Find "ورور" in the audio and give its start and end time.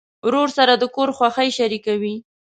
0.27-0.49